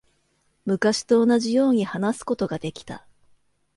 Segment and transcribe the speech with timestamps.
[0.65, 3.05] 昔と同じように話すことができた。